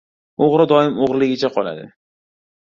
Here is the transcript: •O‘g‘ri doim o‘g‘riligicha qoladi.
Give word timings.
•O‘g‘ri 0.45 0.65
doim 0.71 0.97
o‘g‘riligicha 1.05 1.53
qoladi. 1.61 1.87